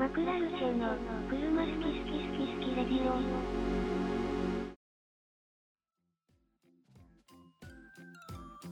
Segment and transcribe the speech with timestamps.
[0.00, 0.96] マクラルチェの
[1.28, 3.20] 車好き好き好き好きレディオ。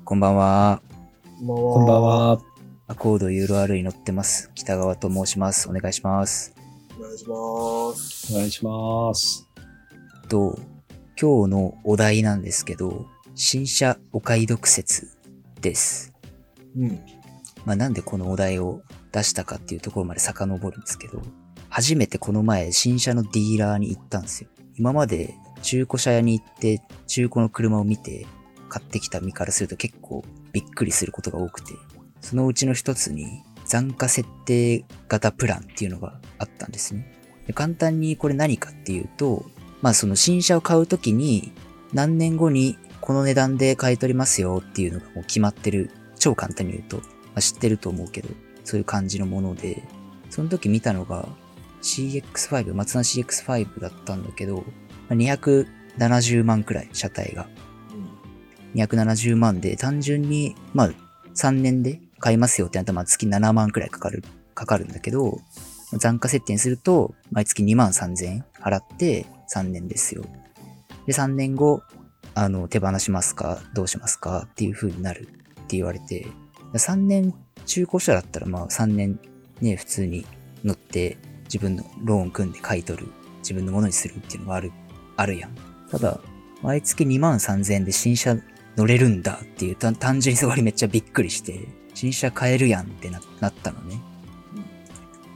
[0.06, 0.80] こんばんは。
[1.46, 2.40] こんばんは。
[2.86, 4.50] アコード URL に乗ってます。
[4.54, 5.68] 北川と申します。
[5.68, 6.54] お願いします。
[6.98, 8.32] お願いします。
[8.32, 9.46] お願いします。
[10.30, 10.58] と、
[11.20, 15.10] 今日のお題なんですけど、新車お買い得説
[15.60, 16.14] です。
[16.74, 16.98] うん。
[17.66, 18.80] まあ、なんでこのお題を
[19.12, 21.22] 出したかっていうところまで遡るんですけど、
[21.68, 24.50] 初めてこの前新車のディーラーに行ったんですよ。
[24.76, 28.26] 今まで中古車屋に行って中古の車を見て
[28.68, 31.72] 買ってきた身からすると結構びっくりすることが多くて、
[32.20, 37.14] そのうちの一つに残価設定型プランっていうのがあったんですね。
[37.46, 39.44] で簡単にこれ何かっていうと、
[39.82, 41.52] まあその新車を買うときに
[41.92, 45.90] 何年後にこの値段で買い取りますよっていうのがもう決まってる。
[46.20, 47.02] 超簡単に言うと、ま
[47.36, 48.28] あ、知ってると思うけど、
[48.68, 49.82] そういう感じのもので、
[50.28, 51.26] その時見たのが
[51.80, 54.62] CX5、松田 CX5 だったんだけど、
[55.08, 57.48] 270万くらい、車体が。
[58.74, 60.90] 270万で、単純に、まあ、
[61.34, 64.22] 3年で買いますよってなったら、まあ、月7万くらいかかる、
[64.54, 65.38] かかるんだけど、
[65.94, 70.26] 残価設定にすると、毎月2万3000円払って3年ですよ。
[71.06, 71.82] で、3年後、
[72.34, 76.26] あの、手放しますかどうしますかっていう風になるって言われて、
[76.74, 77.32] 3年
[77.68, 79.20] 中古車だったら、まあ3年
[79.60, 80.26] ね、普通に
[80.64, 83.08] 乗って自分のローン組んで買い取る、
[83.40, 84.72] 自分のものにするっていうのがある、
[85.16, 85.50] あるやん。
[85.90, 86.18] ただ、
[86.62, 88.36] 毎月2万3000円で新車
[88.76, 94.00] 乗れるんだっていう、単純にそこにめっちゃびっくりして、新車買えるやんってなったのね。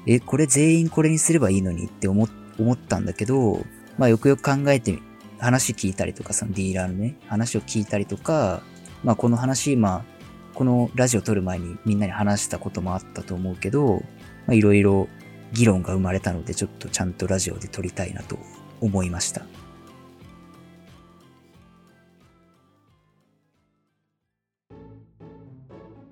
[0.06, 3.64] え、これ全員これにすればいいのにって思思ったんだけど、
[3.98, 5.02] まあよくよく考えてみ、
[5.38, 8.62] 話聞いたりとか、そのディーラーのね、話を聞いたりとか、
[9.04, 10.11] まあこの話、まあ、
[10.54, 14.02] このラジオ撮る前にみんなに話したこともあったと思うけど、
[14.46, 15.08] まあいろいろ
[15.52, 18.38] 議論が生まれたので、ちょっとちゃんとラジオで撮りたいなと
[18.80, 19.42] 思いました。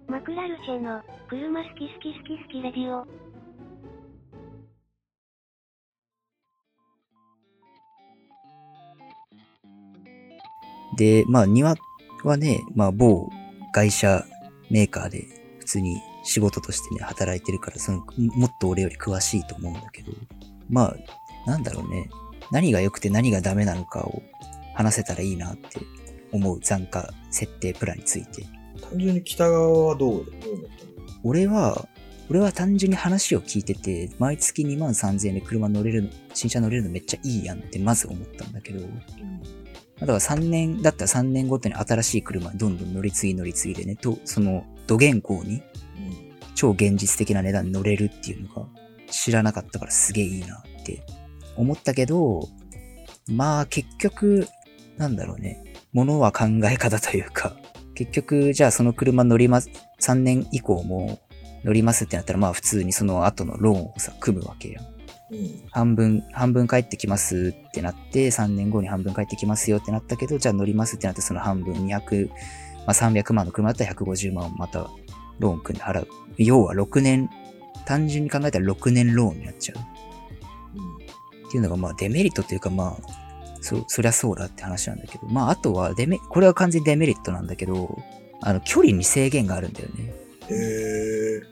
[0.08, 3.06] マクラルチェの車好き好き好き好きレディオ。
[10.96, 11.76] で、まあ庭
[12.24, 13.30] はね、まあ某
[13.72, 14.26] 会社
[14.70, 15.26] メーカーで
[15.58, 20.12] 普通に仕事としてね、働いてるから、その、もっと俺より詳しいと思うんだけど、
[20.68, 20.96] まあ、
[21.46, 22.08] なんだろうね、
[22.50, 24.22] 何が良くて何がダメなのかを
[24.74, 25.80] 話せたらいいなって
[26.32, 28.44] 思う残価設定プランについて。
[28.80, 30.30] 単純に北側はどうどうだっ
[30.78, 31.20] たの？
[31.22, 31.88] 俺は、
[32.28, 38.86] 俺は単純に話を聞いてて、毎月2万3000円で車乗れるの、新車乗れるのめっちゃいいやんってまず思ったんだけど、
[40.00, 45.62] だから3年、だったら3年ごとに新しい車にどんどん乗り継ぎ乗り継いでね、と、その、土現行に
[46.54, 48.66] 超現実的な値段乗れるっていうのが
[49.10, 51.02] 知らなかったからすげえいいなって
[51.56, 52.48] 思ったけど、
[53.28, 54.48] まあ結局、
[54.96, 55.62] なんだろうね、
[55.92, 57.56] 物は考え方というか、
[57.94, 61.20] 結局、じゃあその車乗ります、3年以降も
[61.64, 64.99] 乗りますってなったらまあ普通にその後のローンをさ、組むわけやん。
[65.30, 65.62] うん。
[65.70, 72.34] 半分、半分帰ってきますってなって、3年後に半分帰ってきますよってなったけど、じゃあ乗りますってなってその半分200、ま
[72.86, 74.90] あ300万の車だったら150万をまた
[75.38, 76.08] ローン組んで払う。
[76.38, 77.30] 要は6年、
[77.86, 79.78] 単純に考えたら6年ローンになっちゃう。
[79.78, 83.20] っていうのがまあデメリットというかまあ、
[83.60, 85.26] そ、そりゃそうだって話なんだけど。
[85.26, 87.98] まああとはデメ、これは完全にデメリットなんだけど、
[88.42, 90.14] あの、距離に制限があるんだよね。
[90.48, 91.42] へえ。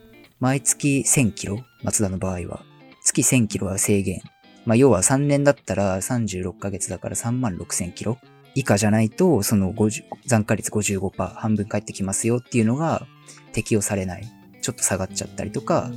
[0.41, 2.65] 毎月1000キロ松田の場合は。
[3.09, 4.21] 月1000キロは制限。
[4.67, 8.19] まあ、要は3年だったら36ヶ月だから3万6000キロ
[8.55, 13.07] 以下じゃないと、その50残価率55%半分返ってきますよっていうのが
[13.53, 14.27] 適用されない。
[14.61, 15.91] ちょっと下がっちゃったりとか、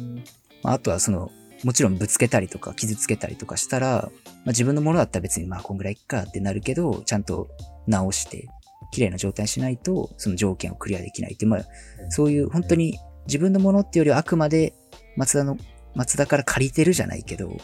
[0.63, 1.31] まあ、あとはその、
[1.63, 4.11] もちろんぶつけたりとか傷つけたりとかしたら、まあ、
[4.47, 7.49] 自分のものだったら別にまあこんぐらいいっかってなるけど、ちゃんと
[7.87, 8.47] 直して、
[8.91, 11.65] 綺麗な状態にしないと、その条件をクリアできないって、まあ、
[12.09, 14.73] そういう本当に自分のものっていうよりはあくまで
[15.15, 15.57] 松田の、
[15.95, 17.55] 松田から借りてるじゃないけど、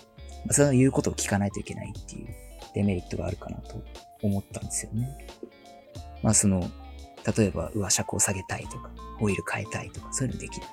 [0.46, 2.28] 松田の言うことを聞かないといけないっていう
[2.74, 3.84] デメリットがあるかなと
[4.22, 5.18] 思ったんですよね。
[6.24, 6.70] まあその、
[7.38, 8.90] 例えば、うわ、車高下げたいとか、
[9.20, 10.68] オイル変えたいとか、そういうのできる。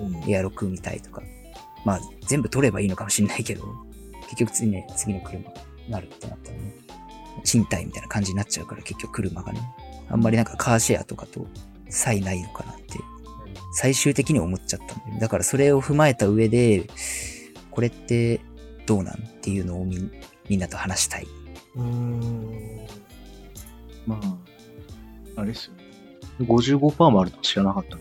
[0.00, 0.30] うん。
[0.30, 1.22] エアロ組みたいとか。
[1.84, 3.64] まあ、全部取ればいいのかもしれないけど、
[4.22, 6.74] 結局次ね、次の車になるってなったらね、
[7.44, 9.60] 賃貸みたいな感じになっちゃうから、結局車がね、
[10.08, 11.46] あんまりなんかカーシェアとかと
[11.88, 12.98] 差異ないのかなって、
[13.74, 16.84] 最終的に思っちゃったんだよねだからそれを踏まえた上で、
[17.70, 18.40] これって
[18.86, 20.10] どうなんっていうのをみん
[20.48, 21.26] みんなと話したい。
[21.74, 22.86] うーん。
[24.06, 25.84] まあ、あれですよね。
[26.40, 27.98] 55%もあると知らなかった。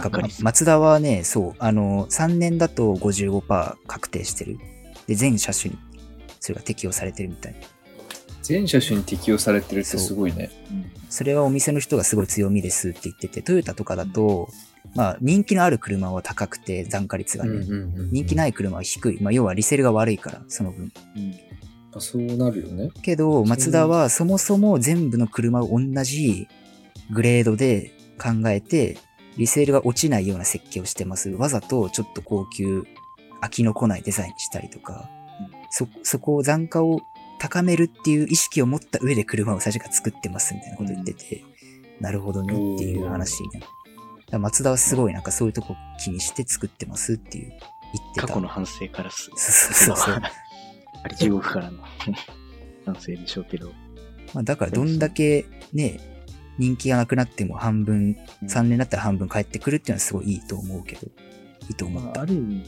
[0.00, 0.20] なんか。
[0.40, 4.58] 松田はね、そう、あの、3年だと55%確定してる。
[5.06, 5.78] で、全車種に
[6.40, 7.54] それが適用されてるみたい。
[8.42, 10.50] 全車種に適用されてるってすごいね。
[11.08, 14.48] それはお店の人がすごい強みですって言ってて、トヨタとかだと、
[14.94, 17.64] まあ、人気のある車は高くて、残価率がね。
[18.12, 19.20] 人気ないい車は低い。
[19.20, 20.92] まあ、要はリセールが悪いから、その分。
[21.16, 21.34] うん
[21.96, 22.90] あそうなるよね。
[23.02, 26.48] けど、マツダはそもそも全部の車を同じ
[27.10, 28.98] グレードで考えて、
[29.36, 31.30] リセールが落ちないような設計をしてます。
[31.30, 32.84] わざとちょっと高級、
[33.42, 35.08] 飽きの来ないデザインにしたりとか、
[35.70, 37.00] そ、そこを残価を
[37.38, 41.44] 高めるっていう意識を持った上で車を最初から作ってますみたいなこと言ってて、
[42.00, 43.60] なるほどねっていう話になる。
[43.60, 43.83] だから
[44.38, 48.26] 松田はすごいなんかそういうとこ気にして作ってますっていう言ってた。
[48.26, 49.30] 過去の反省からす。
[49.34, 50.14] そうそうそう。
[51.02, 51.82] あれ地獄からの
[52.86, 53.72] 反省でしょうけど。
[54.32, 56.00] まあだからどんだけね、
[56.58, 61.06] 人気がなくなっても半分、3年だったら半分返ってくるっていうのはすごいいいと思うけど、
[61.68, 62.08] いいと思った。
[62.08, 62.64] まあ、ある意味、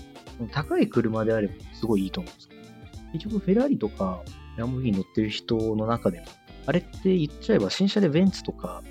[0.53, 2.61] 高い車であればすごいいいと思うんですけど、
[3.13, 4.23] 結局フェラーリとか
[4.57, 6.27] ランボルギーニ乗ってる人の中でも、
[6.67, 8.83] あれって言っちゃえば新車でベンツとか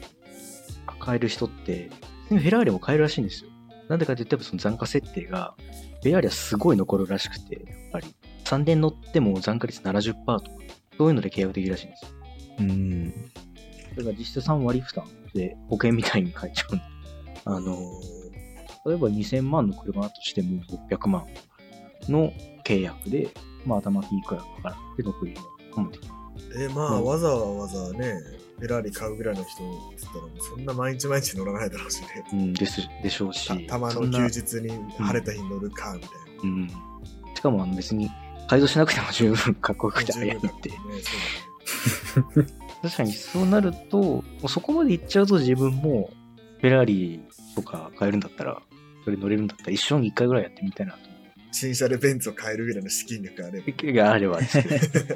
[1.00, 1.90] 買える人って、
[2.30, 3.50] フェラーリも買えるらしいんですよ。
[3.90, 5.56] なんでかって言ったらその残価設定が、
[6.02, 10.44] フェラーリはすごい残るらしくて、やっぱり3年乗っても残価率70%とか、
[10.98, 12.10] そういうので契約できるらしいんですよ。
[12.60, 13.12] うん。
[13.12, 16.84] だから実質3割負担で保険みたいに買えちゃうんで。
[17.46, 17.78] あの、
[18.86, 21.26] 例えば2000万の車だとしても600万
[22.10, 22.32] の
[22.64, 23.30] 契約で、
[23.66, 25.42] まあ頭金いくらかからって残りの
[25.76, 26.00] 思って
[26.58, 28.16] え、まあ、うんわざわざね、
[28.58, 29.68] フェラーリ買うぐらいの人っ
[29.98, 32.08] つったら、そんな毎日毎日乗らないだろうしね。
[32.32, 33.48] うん、です、でしょうし。
[33.68, 36.16] たたまの休日に晴れた日に乗るか、みたいな。
[36.44, 36.70] うん。
[37.36, 38.10] しかもあの別に
[38.48, 40.70] 改造しなくても十分かっこよくて十速いって分だね。。
[42.14, 42.46] そう
[42.82, 46.12] 確かにそうなると、そこまで行っちゃうと自分も
[46.62, 47.22] フェラーリ
[47.56, 48.62] とか買えるんだったら、
[49.04, 50.98] それ乗れるんだったら一生に一回ぐらいやってみたいな。
[51.52, 53.72] 新車でベンツを買えるぐらいの資金力があれば。
[53.94, 55.16] があればですけど。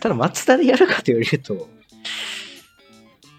[0.00, 1.68] ただ、松田でやるかと言われると、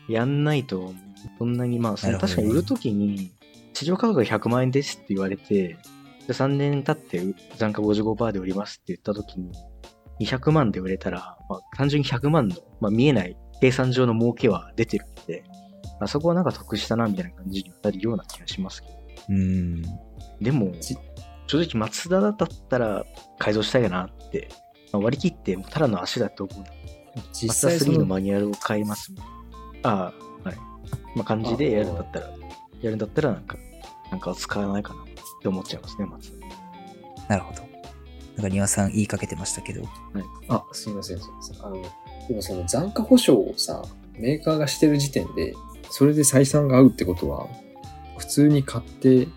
[0.08, 0.94] やんないと、
[1.38, 3.32] そんなに、まあ、その確かに売るときに、
[3.74, 5.78] 市場価格が100万円ですって言われて、
[6.28, 9.52] で3年経って残価55%で売りますって言ったときに、
[10.20, 15.44] 200万で売れたら、まあ、単純に100万の、まあ、見えない計算上の儲けは出てるんで、
[16.00, 18.96] あそこはなんか得したなみたいな感じになるような気がしますけど。
[19.30, 19.82] うん。
[20.42, 20.98] でもじ、
[21.48, 22.36] 正直松田だっ
[22.70, 23.06] たら
[23.40, 24.50] 改造したいかなって、
[24.92, 26.64] まあ、割り切って、ただの足だと思う。
[27.32, 29.43] 実マツダ3際その、のマニュアルを買いますもん。
[29.84, 30.14] あ
[30.44, 30.58] あ、はい。
[31.16, 32.28] まあ、感じでやるんだったら、
[32.82, 33.58] やるんだったらなんか、
[34.12, 35.06] なんか使わないかなっ
[35.42, 36.48] て思っちゃいますね、松田。
[37.30, 37.62] なるほど。
[38.36, 39.84] なんか庭さん言いかけてましたけど、
[40.48, 41.66] あ、すいません、すいません。
[41.66, 41.82] あの、
[42.28, 43.84] でもその残価保証をさ、
[44.18, 45.54] メーカーがしてる時点で、
[45.90, 47.48] それで採算が合うってことは、
[48.18, 49.28] 普通に買って、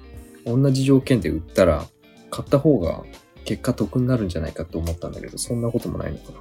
[0.44, 1.86] 同じ条件で売ったら、
[2.30, 3.02] 買った方が
[3.44, 6.38] 結果得になるんじゃないかと思ったんだけど、そんなこともないのかな。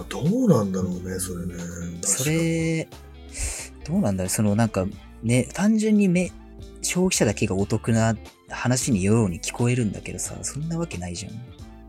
[0.00, 1.54] あどうなんだろうね、それね。
[2.02, 2.88] それ、
[3.88, 4.86] どうなんだろうそのなんか
[5.22, 6.30] ね、単純にめ
[6.82, 8.16] 消費者だけがお得な
[8.50, 11.32] 話によように聞こえるんだけどさ、そんなわけないじゃん。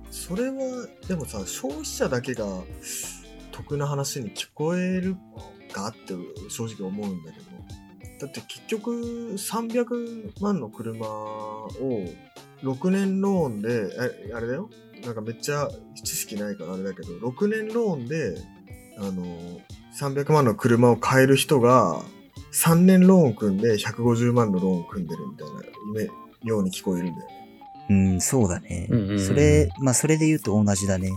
[0.09, 2.45] それは、でもさ、消費者だけが
[3.51, 5.15] 得な話に聞こえる
[5.71, 6.13] かって
[6.49, 7.49] 正直思うんだけど。
[8.19, 8.91] だって結局
[9.37, 11.69] 300万の車を
[12.63, 13.89] 6年ローンで、
[14.27, 14.69] えあれだよ
[15.05, 15.69] なんかめっちゃ
[16.03, 18.35] 知識ないからあれだけど、6年ローンで、
[18.97, 19.61] あの、
[19.97, 22.01] 300万の車を買える人が
[22.51, 25.61] 3年ローン組んで150万のローンを組んでるみたいな
[25.95, 26.09] 夢
[26.43, 27.39] ように聞こえるんだよね。
[27.89, 28.87] うん、そうだね。
[28.89, 31.11] うんうんうんそれ、まあそれで言うと同じだね。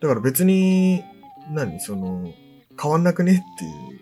[0.00, 1.02] だから別に、
[1.50, 2.32] 何その、
[2.80, 4.00] 変わんなくねっていう。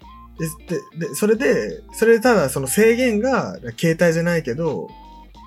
[0.68, 4.88] で、で、でそれで、それでただその制限が、携帯じゃないけど、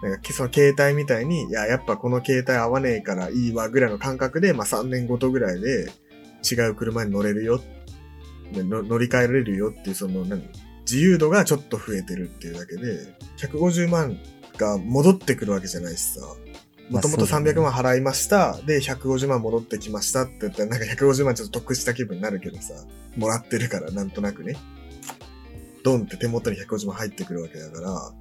[0.02, 5.92] なんかその携帯みたいに、いや、やっぱこの携帯合わねえからいいわぐらいの感覚で、まあ3年ごとぐらいで
[6.50, 7.58] 違う車に乗れるよ。
[7.58, 7.64] で
[8.52, 10.48] の乗り換えられるよっていう、その、何
[10.82, 14.20] 自由度がちょっと増えてるっていうだけで、150万
[14.58, 16.22] が戻ってくるわけじゃないしさ。
[16.90, 18.60] もともとまあそうだね300万払いました。
[18.66, 22.74] で、150万戻ってきましたって言ったら、なんか150万ちょっと得した気分になるけどさ、
[23.16, 24.58] もらってるから、なんとなくね。
[25.84, 28.12] ドンって手元に150万入ってくるわけだから、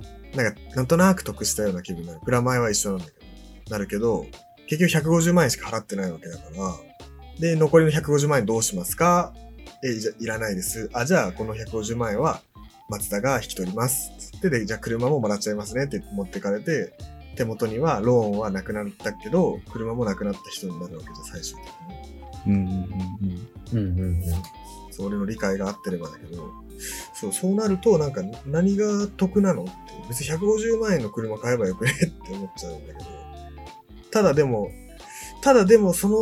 [0.45, 2.21] なんか、なんとなく得したような気分になる。
[2.25, 4.27] プラマイは一緒なんだけど、なるけど、
[4.69, 6.75] 結局150万円しか払ってないわけだから、
[7.41, 9.35] で、残りの150万円どうしますか？
[9.83, 10.91] え、じゃ、いらないです。
[10.93, 12.43] あ、じゃあ、この150万円は、
[12.89, 14.11] 松田が引き取ります。
[14.19, 16.93] つってで、じゃあ車ももらっちゃいますねって持ってかれて、
[17.37, 21.65] 手元にはローンはなくなったけど、車もなくなった人になるわけじゃ、最終的
[22.49, 22.55] に。
[22.55, 22.67] うん
[23.73, 24.23] うんうんうん。
[24.91, 26.51] そそう俺の理解が合ってればだけど、
[27.15, 29.63] そう、そうなると、なんか何が得なの？
[29.63, 29.73] って、
[30.09, 31.93] 別に150万円の車買えばよくね？
[31.93, 33.07] って思っちゃうんだけど、
[34.11, 34.71] ただでも、
[35.43, 36.17] ただでもその、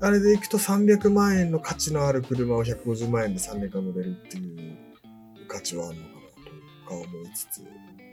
[0.00, 4.76] あれでいくと300万円の価値のある車を150万円で3年間乗れるっていう
[5.48, 6.20] 価値はあるのかな
[6.84, 7.62] とか思いつつ、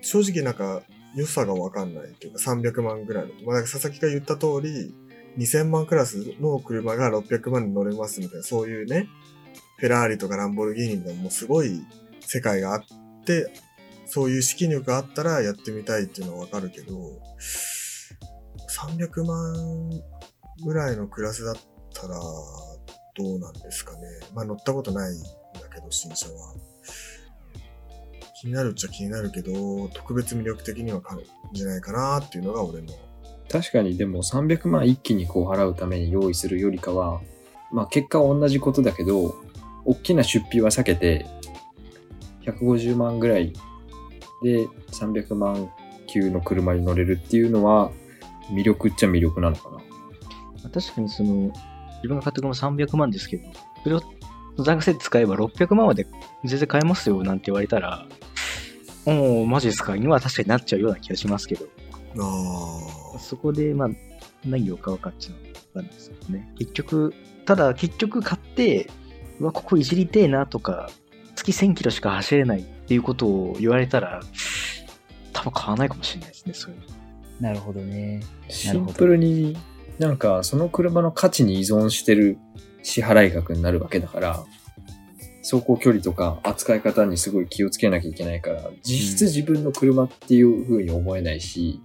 [0.02, 0.82] 正直なんか
[1.16, 3.34] 良さがわかんないっていうか300万ぐらいの。
[3.46, 4.94] まあ、佐々木が言った通り、
[5.38, 9.08] 2000万クラスの車が600万で乗れますみたいな、そういうね、
[9.78, 11.82] フェラーリとかランボルギーニでもすごい
[12.22, 12.84] 世界があっ
[13.26, 13.52] て、
[14.08, 16.96] そういう資金力があったらやってみたいっていうのはわかるけど、
[18.70, 19.90] 300万
[20.64, 21.62] ぐらいのクラスだった
[22.08, 22.16] ら
[23.16, 24.00] どうなんですかね。
[24.34, 25.30] まあ乗ったことないんだ
[25.74, 26.54] けど、新車は。
[28.40, 31.20] 気になるっちゃ気になるけど、特別魅力的には感
[31.54, 32.94] じないかなっていうのが俺の。
[33.50, 37.22] 確かにでも300万一気にこう払うために用意するよりかは、
[37.72, 39.36] まあ結果は同じことだけど、
[39.86, 41.26] 大きな出費は避けて、
[42.46, 43.54] 150万ぐらい
[44.44, 45.72] で300万
[46.08, 47.92] 級の車に乗れるっていうのは、
[48.52, 49.78] 魅力っちゃ魅力なのかな。
[49.78, 49.82] ま
[50.66, 51.52] あ確かにその、
[52.06, 53.44] 自分が買った車300万ですけど、
[53.84, 54.02] それを
[54.58, 56.06] 残価で使えば600万まで
[56.44, 58.06] 全然買えますよなんて言われたら、
[59.06, 61.66] おおマジですかには確かになっちゃうような気がしますけど、
[62.20, 63.90] あそこで、まあ、
[64.46, 66.54] 何を買うかっていうのはわかんないですけどね。
[66.60, 67.14] 結局、
[67.46, 68.90] ただ結局買って、
[69.40, 70.90] うわ、ここいじりてえなとか、
[71.36, 74.22] 月1000キロしか走れないっていうことを言われたら、
[75.34, 76.86] 多分買わないかもしれないですね、そういうの。
[77.42, 78.22] なるほどね。
[78.48, 79.58] シンプルに
[80.00, 82.38] なんかその車の価値に依存してる
[82.84, 84.44] 支払い額になるわけだから、
[85.42, 91.82] 走行距離とか扱い方にすごい気をつけなきゃいけないから、実質自分の車っていう風に思えないし、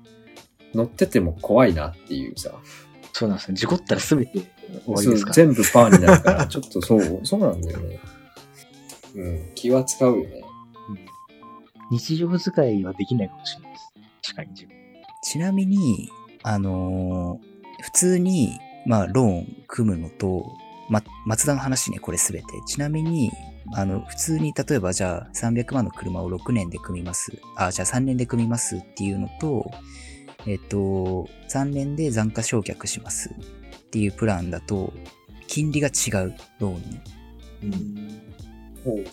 [0.74, 2.52] 乗ってても怖いなっていうさ、
[3.12, 3.56] そうなんですね。
[3.56, 5.28] 事故ったら全て終わりそうですか？
[5.30, 7.98] ら、全部パーになるから、 ちょっとそう、そうなんだよね。
[9.14, 10.42] うん、気は使うよね。
[11.90, 13.92] 日常使いはできないかもしれないです。
[14.32, 14.76] 確かに自分。
[15.22, 16.08] ちなみに、
[16.42, 17.49] あのー
[17.82, 20.56] 普通に、まあ、ローン組むのと、
[20.88, 22.46] ま、松田の話ね、これすべて。
[22.66, 23.30] ちなみに、
[23.74, 27.32] あの、普通に、例えばじゃあ、300万の車を6年で組みます。
[27.56, 29.70] あ、じゃあ3年で組みますっていうのと、
[30.46, 34.92] えっと、3年で残価償却しますっていうプランだと、
[35.46, 36.80] 金利が違う、ローンの。
[37.62, 38.20] うん。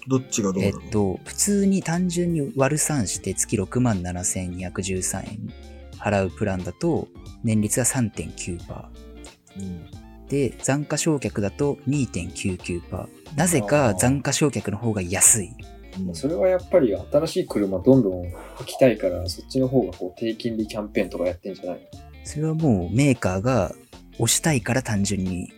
[0.07, 5.53] どっちがどうなえのっと、普通に単純に割る算して月67,213円
[5.99, 7.07] 払うプランだと、
[7.43, 8.85] 年率が3.9%。
[9.59, 10.27] うん。
[10.27, 13.07] で、残価償却だと2.99%。
[13.35, 15.47] なぜか残価償却の方が安い。
[15.47, 15.77] うん
[16.13, 18.21] それはやっぱり新しい車どんどん
[18.57, 21.89] 履きたいから、そっちの方がこう低金利キャンペーンとかやってんじゃない
[22.23, 23.73] それはもうメーカーが
[24.19, 25.51] 押したいから単純に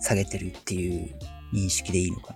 [0.00, 1.10] 下げてるっていう
[1.52, 2.34] 認識でいいのか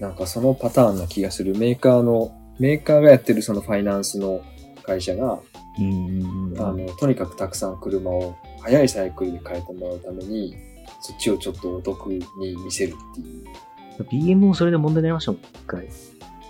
[0.00, 0.08] な。
[0.08, 1.56] なんかそのパターンな気がする。
[1.56, 4.42] メーカーの、メーカーがやってるそのファイナンスの
[4.82, 5.40] 会社が、
[5.78, 6.54] うん。
[6.58, 10.56] あの、とにかくたくさん車を速いサイクルで変えてもらうために、
[11.00, 12.24] そっちをちょっとお得に
[12.64, 14.32] 見せるっていう。
[14.32, 15.88] BM もそれで問題になりましたもん、一回。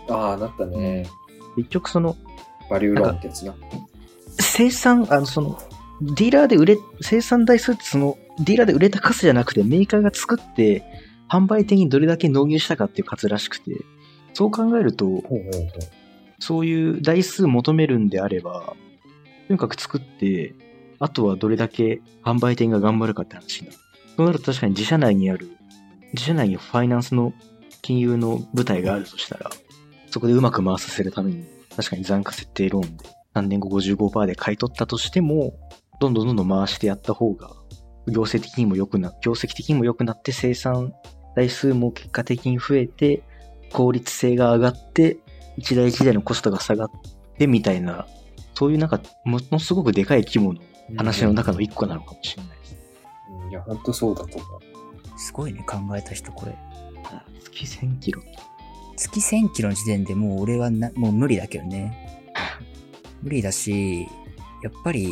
[0.09, 1.07] ああ、なったね。
[1.57, 2.17] 結局その、
[2.71, 3.55] バリューローンってやつな。
[4.41, 5.59] 生産、あの、その、
[6.01, 10.83] ディーラーで売れ、生産台数ってその、ディーラーで売れた数じゃなくて、メーカーが作って、
[11.29, 13.73] 販売店にどれだけ納入したかっていう数らしくて、
[14.35, 15.43] そう考えると、ほうほうほう。
[16.39, 18.75] そういう台数求めるんであれば、
[19.53, 20.55] とにかく作って、
[20.99, 23.79] あとはどれだけ販売店が頑張るかって話になる。
[24.17, 25.51] そうなると確かに自社内にある、
[26.15, 27.35] 自社内にファイナンスの
[27.83, 29.51] 金融の部隊があるとしたら、
[30.11, 31.45] そこでうまく回させるために、
[31.77, 33.05] 確かに残価設定ローンで
[33.35, 35.53] 3年後55%で買い取ったとしても、
[36.01, 37.51] どんどんどんどん回してやった方が、
[38.09, 40.95] 業績的にも良くな、業績的にも良くなって生産
[41.37, 43.23] 台数も結果的に増えて、
[43.75, 45.19] 効率性が上がって、
[45.59, 46.91] 一台一台のコストが下がっ
[47.37, 48.07] てみたいな、
[48.55, 50.61] そういうなんか、ものすごくでかい規模の
[50.97, 52.77] 話の中の一個なのかもしれないです。
[53.45, 55.19] うんいや、ほんとそうだと思う。
[55.19, 56.57] すごいね、考えた人これ。
[57.43, 58.23] 月1000キロ。
[58.97, 62.31] 月1000キロの時点でもう俺はなもう無理だけどね。
[63.23, 64.09] 無理だし、
[64.63, 65.09] やっぱり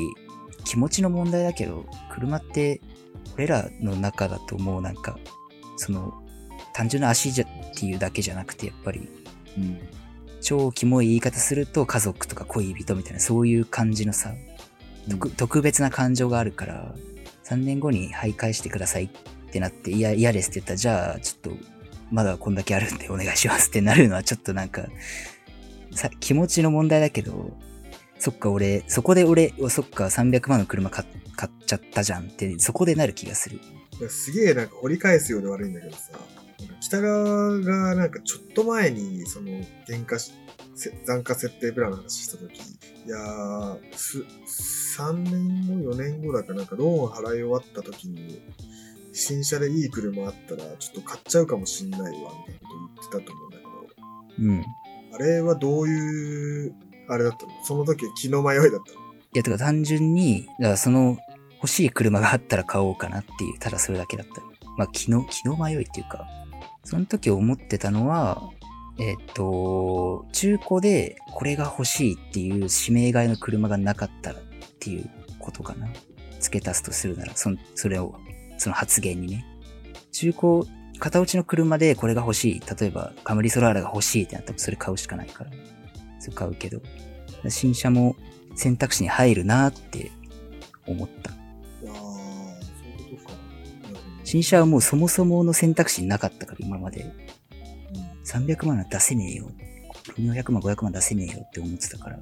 [0.64, 2.80] 気持ちの問題だけど、車って
[3.34, 5.18] 俺らの中だともうなんか、
[5.76, 6.12] その、
[6.72, 9.08] 単純な足じゃっていうだけじゃなくて、やっぱり、
[9.56, 9.78] うん。
[10.40, 14.34] 超キモい言い方すると家族とか恋人みたいな、そういう感じのさ、
[15.08, 16.94] 特特別な感情があるから、
[17.44, 19.08] 3年後に徘徊してくださいっ
[19.50, 21.64] てなって、いや、嫌ですって言ったら、じゃあ、ちょっと、
[22.10, 24.86] まだこんだけあるんでお願いしますってなるのはちょっとなんか、
[25.92, 27.56] さ気持ちの問題だけど、
[28.18, 31.04] そっか、俺、そこで俺、そっか、300万の車買
[31.36, 33.60] 買っちゃったじゃんって、そこでなる気がする。
[34.08, 36.12] すげえなんか掘り返すようで悪いんだけどさ、
[36.80, 39.50] 北川がなんかちょっと前に、その、
[39.86, 40.32] 原価し、
[40.74, 44.24] せ残価設定プランの話したとき、いやー、す、
[45.00, 48.42] 3年後、4年後だかなんかローン払い終わったときに、
[49.12, 53.70] 新車でいい車あったら、ちょっと買っちゃうかもしんないわ、みたいなこと言ってたと思うんだけど、
[54.38, 54.60] うん。
[54.60, 54.64] い
[55.12, 56.74] あれはどういう、
[57.08, 57.52] あれだったの？
[57.64, 58.80] その時気の迷いだったの？
[59.34, 61.18] や、てか単純に、だからその
[61.56, 64.40] 欲しい車があったら買おうかなっていう、ただそれだけだった。
[64.76, 66.26] まあ、気の、気の迷いっていうか、
[66.84, 68.50] その時思ってたのは、
[68.98, 74.42] えっ、と、中古でこれが欲しいっていう指名買いの車がなかったらっ
[74.78, 75.08] ていう
[75.38, 75.88] ことかな。
[76.40, 78.14] 付け足すとするなら、そ、それを、
[78.58, 79.46] その発言にね。
[80.12, 80.64] 中古、
[80.98, 82.60] 片落ちの車でこれが欲しい。
[82.60, 85.50] 例えば、カムリソラーラが欲しいってなったらそれ買うしかないから。
[86.18, 86.80] それ買うけど。
[87.48, 88.16] 新車も
[88.54, 90.10] 選択肢に入るなって
[90.86, 91.30] 思った。
[91.30, 93.34] ああ、そういうことか。
[94.24, 97.02] 新車はもうそもそもの選択肢なかったから、今まで。
[97.02, 97.40] うん
[98.30, 99.50] 300万は出せねえよ。
[100.16, 102.18] 400万、500万出せねえよって思ってたから。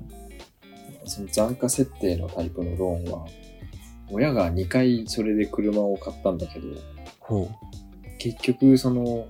[1.04, 3.26] その残価設定のタイプのローンは、
[4.10, 6.66] 親が2回それで車を買ったんだけど、
[7.20, 7.48] ほ
[8.18, 9.26] 結局その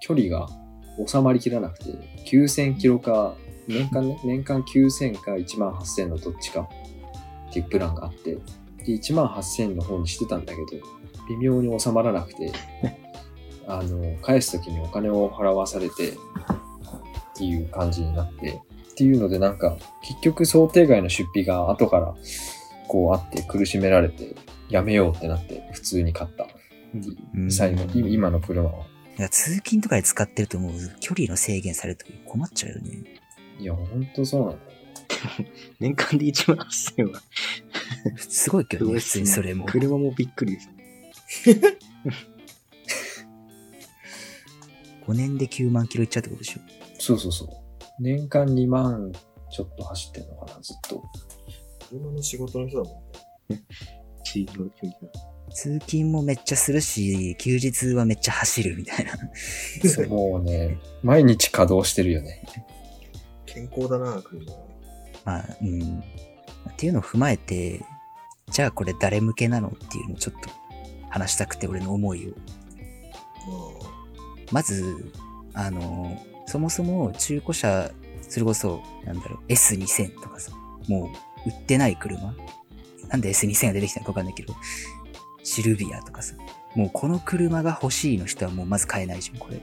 [0.00, 0.48] 距離が
[1.06, 1.84] 収まりきらなくて、
[2.26, 3.36] 9000キロか、
[3.68, 6.68] 年間ね、年間9000か1万8000のどっちか
[7.50, 8.40] っていうプランがあって、で、
[8.86, 10.66] 1万8000の方にしてたんだけど、
[11.28, 12.52] 微妙に収まらなくて、
[13.66, 16.16] あの、返すときにお金を払わされて、っ
[17.38, 22.14] ていう感じになって、っていうのでなんか、結局想定外の出費が後から
[22.88, 24.34] こうあって苦しめられて、
[24.68, 26.48] やめようってなって普通に買った
[27.50, 28.86] 最後、今今の車は。
[29.16, 29.18] う。
[29.18, 33.04] いや、通勤とかで使ってるともう距離の制限されると困っちゃうよね。
[33.58, 34.60] いや、ほんとそうなんだよ。
[35.80, 37.22] 年間で1万8000は。
[38.16, 39.66] すごいけどね、普通にそれも。
[39.66, 40.70] 車もびっくりです。
[45.06, 46.60] 5年で9万キロいっちゃうってことでしょ？
[46.98, 47.48] そうそうそう。
[48.00, 49.12] 年間2万
[49.50, 51.02] ちょっと走ってんのかな、ずっと。
[51.88, 53.02] 車の仕事の人だも
[53.50, 53.62] んね。
[54.24, 55.08] 地域の距離が。
[55.54, 59.12] 通勤もめっちゃするし、休日はめっちゃ走るみたいな。
[59.88, 62.42] そうもうね、毎日稼働してるよね。
[63.46, 64.52] 健康だな、車。
[65.24, 66.00] まあ、うん。
[66.00, 66.02] っ
[66.76, 67.80] ていうのを踏まえて、
[68.50, 69.68] じゃあこれ誰向けなの？
[69.68, 70.50] っていうのをちょっと
[71.10, 72.32] 話したくて、俺の思いを。
[74.52, 75.12] ままず、
[75.54, 76.16] あの、
[76.46, 77.90] そもそも中古車、
[78.28, 80.52] それこそ、なんだろう、S2000 とかさ、
[80.88, 81.10] も
[81.46, 82.34] う売ってない車
[83.08, 84.54] なんで S2000 が出てきたのかわかんないけど、
[85.42, 86.34] シルビアとかさ、
[86.74, 89.60] もうこの車が欲しいの人はもうまず買えないじゃん、これ。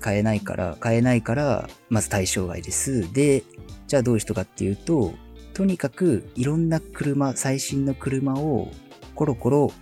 [0.00, 3.12] 買えないから、買えないから、まず対象外です。
[3.12, 3.42] で、
[3.86, 5.14] じゃあどういう人かっていうと、
[5.52, 8.70] とにかくいろんな車、最新の車を
[9.14, 9.72] コロコロ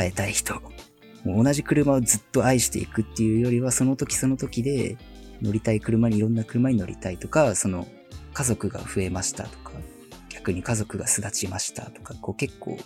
[0.00, 0.54] 変えたい人。
[1.24, 4.96] もう同じ車をずっと愛していくっていうよりは、その時その時で
[5.42, 7.86] 乗りたい車にいろんな車に乗りたいとか、その
[8.32, 9.72] 家族が増えましたとか、
[10.30, 12.78] 逆に家族が巣立ちましたとか、こう結構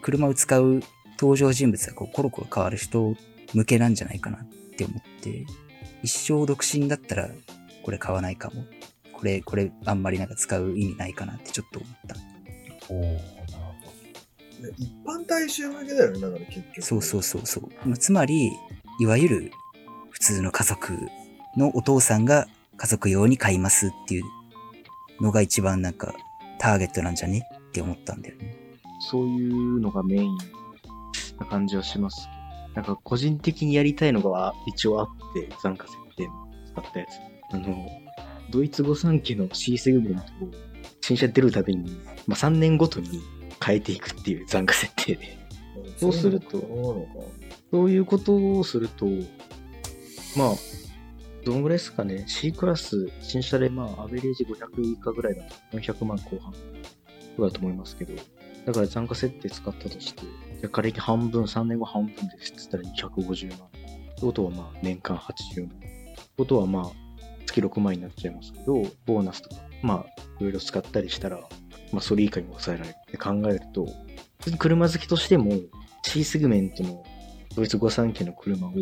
[0.00, 0.80] 車を使う
[1.18, 3.16] 登場人物がこうコロコロ変わる人
[3.52, 4.44] 向けなんじゃないかなっ
[4.76, 5.44] て思って、
[6.04, 7.30] 一生独身だったら
[7.82, 8.64] これ買わないかも。
[9.12, 12.14] これ、これあんまりなんか使う意味ないかなってちょっと思った。
[14.60, 16.82] ね一般大衆向けだよね、だから結局。
[16.82, 17.88] そうそうそうそう。
[17.88, 18.52] まあつまり、
[19.00, 19.52] いわゆる
[20.10, 20.98] 普通の家族
[21.56, 22.46] のお父さんが
[22.76, 24.24] 家族用に買いますっていう
[25.20, 26.14] のが一番なんか
[26.58, 28.56] ターゲットなんじゃねって思ったんだよね。
[29.10, 30.38] そういうのがメイン
[31.38, 32.28] な感じはします。
[32.74, 36.32] なんか個人的にやりたいのが一応あって、残価設定の
[36.66, 37.08] 使ったやつ。
[37.52, 37.88] あの、
[38.50, 40.26] ドイツ語3期の C セグメントを
[41.00, 41.90] 新車出るたびに、
[42.26, 43.20] まあ、3年ごとに
[43.64, 45.34] 変えていくっていう残価設定で。
[45.34, 45.40] うん
[45.96, 47.06] そうすると
[47.70, 49.06] そういうことをすると、
[50.36, 50.48] まあ、
[51.44, 52.24] どのぐらいですかね。
[52.26, 56.52] C クラス、新車でまあ、アベレージ500以下ぐらいだと400万後半
[57.36, 58.14] ぐらいだと思いますけど、
[58.66, 63.68] だから残価設定使ったとして、じゃあ仮に半分、3年後半分ですって言ったら250万。
[63.68, 65.76] ってことはまあ、年間80万。
[65.76, 66.84] ってことはまあ、
[67.46, 71.40] 月6万になっちゃいますけど、ボーナスとか、まあ、いろいろ使ったりしたら、
[71.92, 73.86] まあ、それ以下に抑えられるって考えると、
[74.38, 75.52] 普通に車好きとしても、
[76.02, 77.04] C セグメントの
[77.54, 78.72] ドイツ御三家の車を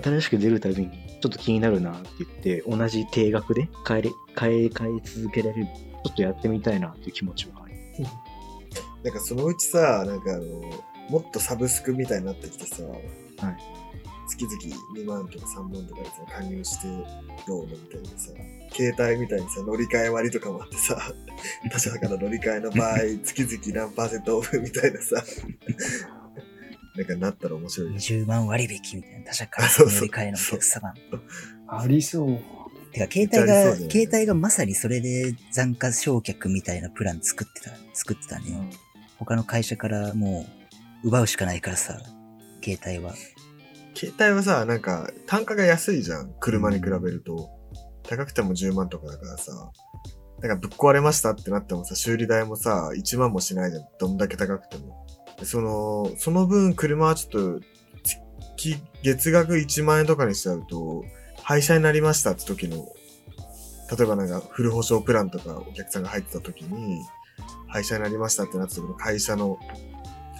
[0.00, 7.74] 新しく出るたびにちょっと気になるなって言って同じ定額で買えれ買い買い続けられるちょっとやってみたいなっていう気持ちはあり
[9.04, 10.44] なんかそのうちさ、なんかあの、
[11.10, 12.82] もっとサブスクみたいになってきてさ、
[14.26, 14.56] 月々
[14.96, 16.88] 2万とか3万とかでさ、加入して
[17.46, 18.30] どうのみたいなさ、
[18.72, 20.96] 携帯みたいにさ、乗り換え割とかもあってさ、
[21.70, 25.24] 他社から乗り換えの場合、月々何パーセントオフみたいなさ、
[26.96, 27.96] なんかなったら面白いね。
[27.96, 30.94] 20万割引みたいな他社からあ そうそう乗り換えのお客様。
[31.66, 32.38] ありそう。
[32.92, 38.70] てか、携帯が、ね携帯がまさにそれで残価償却みたいなプラン作ってた、作ってたね。
[39.18, 40.46] 他の会社からも
[41.02, 42.00] う、奪うしかないからさ、
[42.62, 43.14] 携帯は。
[43.94, 46.34] 携帯はさ、なんか、単価が安いじゃん。
[46.40, 47.50] 車に比べると。
[48.02, 49.52] 高くても10万とかだからさ。
[50.40, 53.84] だからぶっ壊れましたってなってもさ、修理代もさ、1万もしないじゃん。
[53.98, 55.06] どんだけ高くても。
[55.38, 57.60] でその、その分車はちょっと、
[58.56, 61.04] 月、月額1万円とかにしちゃうと、
[61.42, 62.86] 廃車になりましたって時の、
[63.96, 67.00] 例えばなんかフル保証プランとかお客さんが入ってた時に、
[67.68, 69.58] 廃車になりましたってなった時の会社の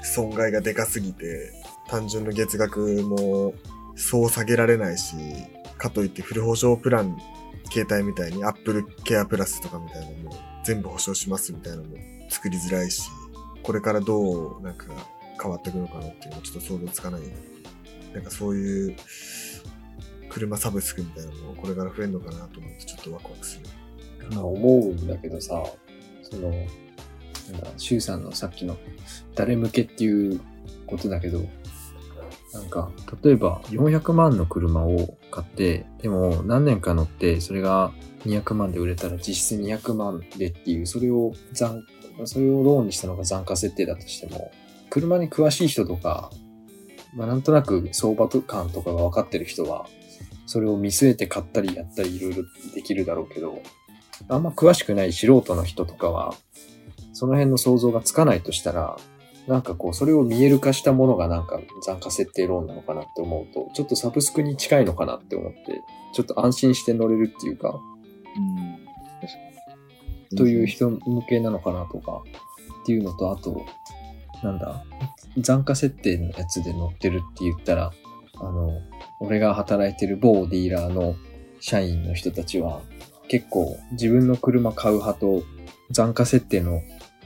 [0.03, 1.53] 損害がでかすぎて、
[1.89, 3.55] 単純の月額も
[3.97, 5.17] そう下げられないし、
[5.79, 7.17] かといってフル保証プラン、
[7.71, 11.97] 携帯みたいに Apple Care Plus とかみたいなのも全部保証しますみたいなのも
[12.31, 13.03] 作りづらいし、
[13.63, 14.87] これからどうなんか
[15.41, 17.23] 変わっていくのかなっていうのはちょっと想像つかない。
[18.13, 18.97] なんかそういう
[20.29, 23.67] 車サブスクみたいなのもこれから増えるのかなと思ってちょっとワクワクする。
[24.35, 25.63] まあ思うんだけどさ、
[26.23, 28.77] その、なんだ、シュウさんのさっきの
[29.35, 30.41] 誰向けっていう
[30.87, 31.45] ことだけど、
[32.55, 32.91] なんか、
[33.23, 37.93] 例えば400万の車を買って、でも何年か乗って、それが
[38.25, 41.83] 200万で売れたら実質200万でっていう、それを残、
[42.25, 44.53] それをローンにしたのが残価設定だとしても、
[44.89, 46.31] 車に詳しい人とか、
[47.15, 49.87] まあなんとなく相場感とかが分かってる人は、
[50.47, 53.61] それを見据えて買ったりやったりいろいろできるだろうけど、
[54.29, 56.35] あんま詳しくない素人の人とかは、
[57.13, 58.97] その辺の想像がつかないとしたら、
[59.47, 65.83] なんかこう、それを見える化したものがなんか残価設定ローンなのかなって思うと、ちょっとサブスクに近いのかなって思って、
[66.15, 67.79] ちょっと安心して乗れるっていうか、
[68.37, 70.37] うん。
[70.37, 72.23] という人向けなのかなとか、
[72.83, 73.67] っていうのと、あと、
[74.43, 74.85] なんだ、
[75.39, 77.93] 残価設定のやつで乗ってるって言ったら、
[78.41, 78.81] あの、
[79.21, 81.17] 俺が働いてる某ディーラーの
[81.61, 82.83] 社員の人たちは、
[83.29, 85.43] 結構自分の車買う派と
[85.91, 86.83] 残価設定の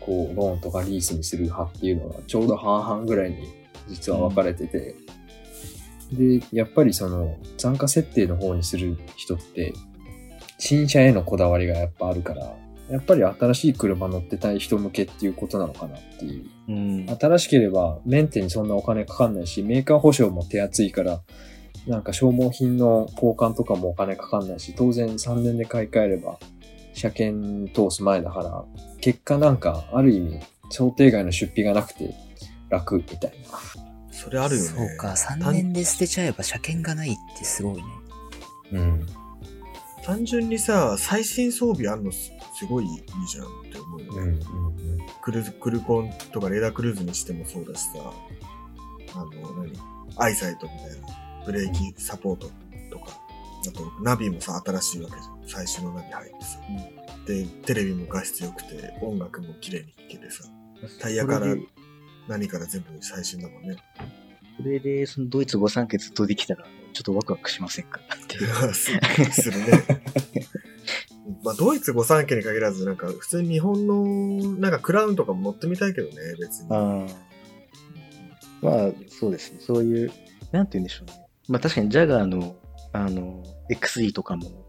[0.09, 3.47] こうローンとかリースにする派っていうのはちょうど半々ぐらいに
[3.88, 4.97] 実は分かれてて、
[6.12, 9.75] で、やっぱりその残価設定の方にする人って
[10.57, 12.57] 新車へのこだわりがやっぱあるから、
[12.88, 16.47] やっぱり新しい車乗ってたい人向けっていうことなのかなっていう。
[16.68, 17.07] うん。
[17.21, 21.21] 新しければメンテにそんなお金かかんないし、メーカー保証も手厚いから、
[21.87, 26.38] なんか消耗品の交換とかもお金かかんないし、当然3年で買い替えれば、
[26.94, 28.64] 車検通す前だから、
[29.09, 32.14] 結果なんかある意味想定外の出費がなくて
[32.68, 33.59] 楽みたいな。
[34.12, 34.68] それあるよね。
[34.68, 37.83] そうか、3年で捨てちゃえば車検がないってすごいね。
[38.73, 39.07] うん。
[40.05, 42.90] 単純にさ、最新装備あんのすすごいいい
[43.31, 44.18] じゃんって思うよね。
[44.21, 44.27] うん。
[44.27, 44.99] うん。
[45.23, 47.92] クルーズ、クルコンとかレーダークルーズにしてもそうだしさ、
[49.14, 49.31] あの、
[49.64, 49.73] 何？
[50.18, 52.51] アイサイトみたいな、ブレーキサポート
[52.90, 53.18] とか、
[53.66, 55.49] あとナビもさ、新しいわけじゃん。
[55.49, 56.59] 最新のナビ入ってさ。
[57.27, 60.44] で、テレビも画質良くて、音楽も綺麗に聴けてさ、
[61.01, 61.47] タイヤから
[62.29, 63.77] 何から全部最新だもんね。
[64.57, 68.01] それで、そのドイツ御三家ずっとできたら、ちょっとワクワクしませんか？
[68.01, 68.75] っていう。
[68.75, 68.92] す
[69.42, 69.85] するね。
[71.44, 76.68] まあ、ドイツ御三家に限らず、なんか、普通に日本の、なんかクラウンとかも乗ってみたいけどね、別に。
[76.71, 77.07] ああ。
[78.62, 79.59] まあ、そうですね。
[79.61, 80.12] そういう、
[80.53, 81.27] なんて言うんでしょうね。
[81.49, 82.57] まあ確かにジャガーの、
[82.92, 84.64] あの、XE とかも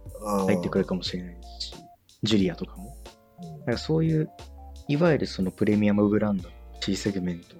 [0.47, 1.73] 入ってくるかもしれないし、
[2.23, 2.95] ジュリアとかも。
[3.03, 3.09] うん
[3.65, 4.29] なんかそういう、
[4.87, 6.49] いわゆるそのプレミアムブランド、
[6.81, 7.55] C セグメント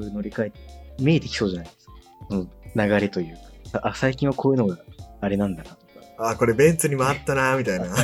[0.00, 0.60] を乗り換えて、
[1.00, 1.92] 見えてきそうじゃないですか。
[2.30, 3.36] その流れという
[3.72, 3.80] か。
[3.88, 4.78] あ、最近はこういうのが
[5.20, 5.82] あれなんだなとか。
[6.18, 7.86] あー、これベンツにもあったな、みたいな。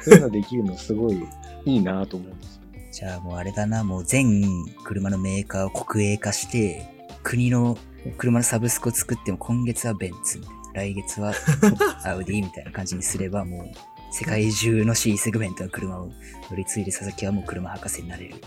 [0.00, 1.24] そういうのできるのすごい
[1.64, 2.62] いいなと思うんですよ。
[2.92, 4.42] じゃあもうあれだな、もう全
[4.84, 6.95] 車のメーカーを国営化して、
[7.26, 7.76] 国の
[8.18, 10.40] 車のサブスクを作っても今月はベンツ
[10.74, 11.34] 来月は
[12.06, 13.70] アウディみたいな感じにすればもう
[14.14, 16.12] 世界中の C セグメントの車を
[16.48, 18.44] 乗り継いで佐々木はもう車博士になれるって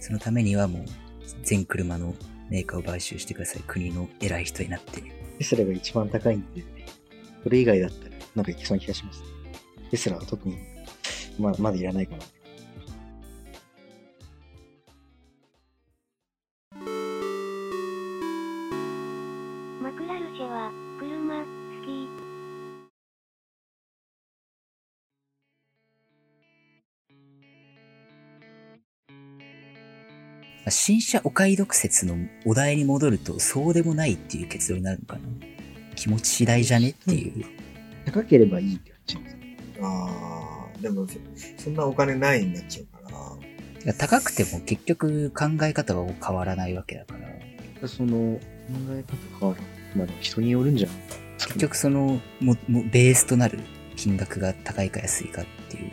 [0.00, 0.84] そのためにはもう
[1.42, 2.14] 全車の
[2.48, 3.62] メーカーを買収してください。
[3.66, 5.02] 国の偉い人になって。
[5.36, 6.64] テスラが一番高いんで、
[7.42, 9.22] それ以外だったらなんかいけそうな気がします。
[9.90, 10.56] テスラは特に、
[11.38, 12.24] まあ、まだいらないかな。
[30.70, 35.20] 新車お買い得説のお題に戻るとそうでもないっていう結論になるのかな。
[35.94, 37.44] 気持ち次第じゃねっていう。
[38.06, 39.86] 高ければいいって言っちゃう。
[39.86, 41.14] ああ、でもそ、
[41.56, 43.10] そんなお金ないになっちゃうか
[43.86, 43.94] ら。
[43.94, 47.14] 高くても結局考え方は変わらないわけだか
[47.82, 48.40] ら、その、考
[48.90, 49.62] え方変わる。
[49.94, 50.96] まあでも人によるんじゃない
[51.38, 53.58] 結局その、も、もベースとなる
[53.96, 55.90] 金額が高いか安いかっていう、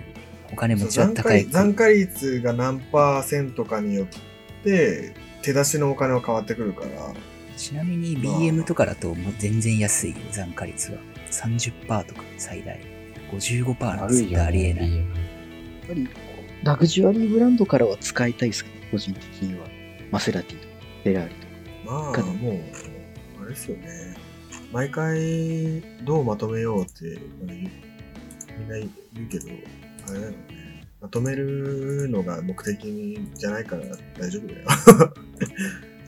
[0.54, 4.18] お金持ちは残高い価残価率が何パーセントかによって、
[4.64, 5.14] 手
[5.54, 7.14] 出しのお金は変わってくるから、
[7.58, 11.00] ちなみに BM とかだともう全然安いよ、残価率は。
[11.30, 12.80] 30%とか最大。
[13.32, 14.44] 55%なんですよ。
[14.44, 14.98] ありえない。
[14.98, 15.06] やっ
[15.88, 16.10] ぱり、
[16.64, 19.68] ラグジュアリーブランドからは使いたいですけど、個人的には。
[20.12, 21.54] マセラティとか、フェラーリとか。
[21.86, 22.60] まあもう、
[23.42, 24.16] あれですよね。
[24.72, 28.88] 毎回どうまとめようってみんな言
[29.26, 29.48] うけど、
[30.10, 30.38] あれだよね。
[31.02, 33.82] まとめるのが目的じゃないから
[34.20, 35.14] 大丈夫だよ。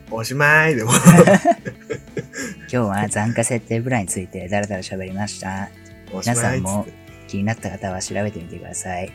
[0.12, 0.92] おしまいでも。
[2.70, 5.72] 今日は残価設定プランについてだらだら喋りました。
[6.12, 6.86] 皆さんも
[7.28, 9.12] 気になった方は調べてみてください。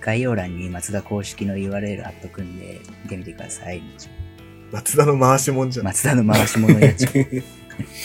[0.00, 3.82] 概要欄に松田公式の URL 貼っとくんで見てみてください。
[4.72, 5.84] 松田の回しもんじゃん。
[5.84, 7.42] 松田の回し物やっちゃう。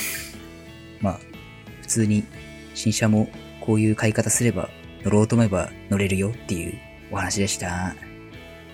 [1.00, 1.20] まあ、
[1.80, 2.26] 普通に
[2.76, 3.30] 新車も
[3.62, 4.70] こういう買い方すれば
[5.04, 6.80] 乗ろうと思えば乗れるよっていう
[7.12, 7.96] お話でした。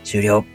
[0.04, 0.46] 終了。